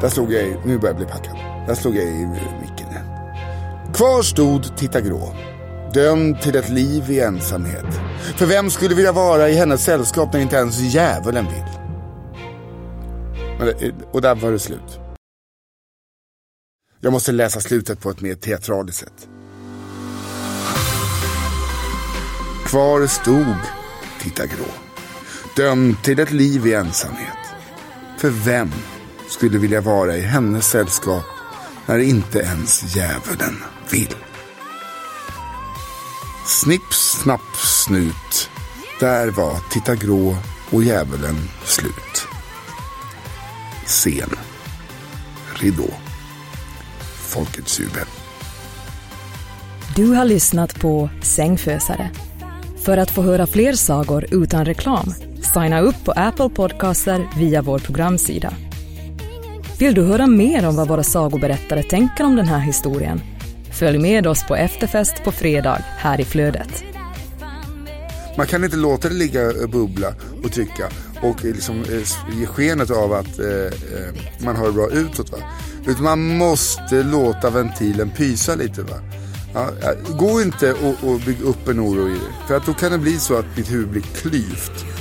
Där 0.00 0.08
slog 0.08 0.32
jag 0.32 0.42
i, 0.42 0.56
nu 0.64 0.78
börjar 0.78 0.94
jag 0.94 0.96
bli 0.96 1.06
packad. 1.06 1.36
Där 1.66 1.74
slog 1.74 1.96
jag 1.96 2.04
i 2.04 2.26
micken. 2.60 2.86
Kvar 3.94 4.22
stod 4.22 4.76
Titta 4.76 5.00
Grå. 5.00 5.32
Dömd 5.94 6.40
till 6.40 6.56
ett 6.56 6.68
liv 6.68 7.10
i 7.10 7.20
ensamhet. 7.20 8.00
För 8.36 8.46
vem 8.46 8.70
skulle 8.70 8.94
vilja 8.94 9.12
vara 9.12 9.48
i 9.48 9.54
hennes 9.54 9.84
sällskap 9.84 10.32
när 10.32 10.40
inte 10.40 10.56
ens 10.56 10.78
djävulen 10.78 11.46
vill? 11.46 11.64
Eh, 13.68 13.94
och 14.12 14.22
där 14.22 14.34
var 14.34 14.52
det 14.52 14.58
slut. 14.58 14.98
Jag 17.00 17.12
måste 17.12 17.32
läsa 17.32 17.60
slutet 17.60 18.00
på 18.00 18.10
ett 18.10 18.20
mer 18.20 18.34
teatraliskt 18.34 19.00
sätt. 19.00 19.28
Kvar 22.66 23.06
stod 23.06 23.56
Titta 24.20 24.46
Grå. 24.46 24.66
Dömd 25.56 26.02
till 26.02 26.18
ett 26.18 26.32
liv 26.32 26.66
i 26.66 26.74
ensamhet. 26.74 27.38
För 28.18 28.28
vem 28.28 28.70
skulle 29.28 29.58
vilja 29.58 29.80
vara 29.80 30.16
i 30.16 30.20
hennes 30.20 30.66
sällskap 30.66 31.24
när 31.86 31.98
inte 31.98 32.38
ens 32.38 32.96
djävulen 32.96 33.56
vill? 33.90 34.14
Snipp, 36.46 36.92
snapp, 36.92 37.56
snut. 37.56 38.50
Där 39.00 39.30
var 39.30 39.56
Titta 39.70 39.94
Grå 39.94 40.36
och 40.70 40.82
djävulen 40.82 41.36
slut. 41.64 42.26
Scen. 43.86 44.30
Ridå. 45.54 45.88
Folkets 47.28 47.80
jubel. 47.80 48.06
Du 49.96 50.14
har 50.14 50.24
lyssnat 50.24 50.80
på 50.80 51.10
Sängfösare. 51.22 52.10
För 52.84 52.96
att 52.96 53.10
få 53.10 53.22
höra 53.22 53.46
fler 53.46 53.72
sagor 53.72 54.26
utan 54.30 54.64
reklam, 54.64 55.14
signa 55.54 55.80
upp 55.80 56.04
på 56.04 56.12
Apple 56.12 56.48
Podcaster 56.48 57.28
via 57.36 57.62
vår 57.62 57.78
programsida. 57.78 58.54
Vill 59.78 59.94
du 59.94 60.02
höra 60.04 60.26
mer 60.26 60.68
om 60.68 60.76
vad 60.76 60.88
våra 60.88 61.02
sagoberättare 61.02 61.82
tänker 61.82 62.24
om 62.24 62.36
den 62.36 62.48
här 62.48 62.58
historien? 62.58 63.20
Följ 63.82 63.98
med 63.98 64.26
oss 64.26 64.46
på 64.46 64.56
efterfest 64.56 65.24
på 65.24 65.32
fredag 65.32 65.84
här 65.98 66.20
i 66.20 66.24
Flödet. 66.24 66.84
Man 68.36 68.46
kan 68.46 68.64
inte 68.64 68.76
låta 68.76 69.08
det 69.08 69.14
ligga 69.14 69.48
och 69.62 69.70
bubbla 69.70 70.14
och 70.44 70.52
trycka 70.52 70.88
och 71.22 71.44
eh, 71.44 71.54
liksom 71.54 71.84
eh, 71.84 72.38
ge 72.38 72.46
skenet 72.46 72.90
av 72.90 73.12
att 73.12 73.38
eh, 73.38 73.44
man 74.44 74.56
har 74.56 74.66
det 74.66 74.72
bra 74.72 74.90
utåt. 74.90 75.32
Va? 75.32 75.38
Utan 75.86 76.04
man 76.04 76.36
måste 76.36 77.02
låta 77.02 77.50
ventilen 77.50 78.10
pysa 78.10 78.54
lite. 78.54 78.82
Va? 78.82 78.96
Ja, 79.54 79.70
gå 80.18 80.42
inte 80.42 80.72
och, 80.72 81.08
och 81.08 81.20
bygg 81.20 81.40
upp 81.40 81.68
en 81.68 81.80
oro 81.80 82.08
i 82.08 82.12
det. 82.12 82.46
För 82.48 82.56
att 82.56 82.66
då 82.66 82.74
kan 82.74 82.92
det 82.92 82.98
bli 82.98 83.18
så 83.18 83.38
att 83.38 83.56
ditt 83.56 83.72
huvud 83.72 83.88
blir 83.88 84.02
klyvt. 84.02 84.91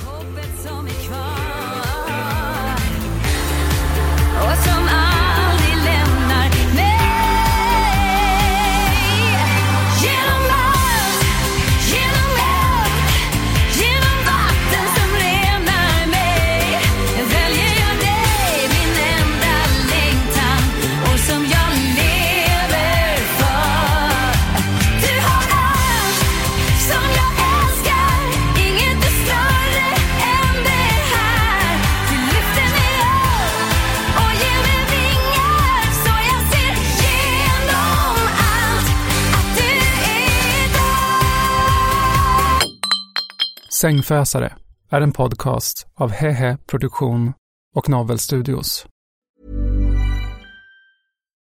Sängfösare 43.82 44.54
är 44.92 45.02
en 45.02 45.12
podcast 45.12 45.88
av 45.96 46.12
Hehe 46.12 46.58
Produktion 46.68 47.34
och 47.76 47.90
Novel 47.90 48.20
Studios. 48.20 48.86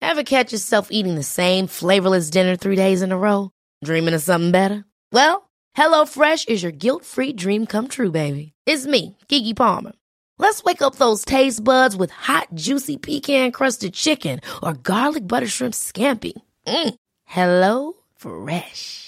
Have 0.03 0.25
catch 0.25 0.53
yourself 0.53 0.89
eating 0.91 1.17
the 1.17 1.23
same 1.23 1.69
flavorless 1.69 2.31
dinner 2.31 2.57
three 2.57 2.77
days 2.77 3.03
in 3.03 3.13
a 3.13 3.17
row? 3.17 3.49
Dreaming 3.85 4.15
of 4.15 4.23
something 4.23 4.53
better? 4.53 4.85
Well, 5.13 5.37
hello 5.77 6.07
fresh 6.07 6.49
is 6.49 6.63
your 6.63 6.79
guilt 6.79 7.05
free 7.05 7.33
dream 7.33 7.67
come 7.67 7.89
true 7.89 8.11
baby. 8.11 8.53
It's 8.67 8.87
me, 8.87 9.17
Gigi 9.29 9.55
Palmer. 9.55 9.93
Let's 10.39 10.65
wake 10.65 10.83
up 10.83 10.97
those 10.97 11.25
taste 11.25 11.65
buds 11.65 11.97
with 11.97 12.29
hot 12.29 12.49
juicy 12.55 12.99
pecan 12.99 13.53
crusted 13.53 13.95
chicken 13.95 14.41
or 14.63 14.75
garlic 14.75 15.27
butter 15.27 15.49
shrimp 15.49 15.75
scampi. 15.75 16.33
Mm. 16.67 16.95
Hello 17.25 17.93
Fresh. 18.17 19.08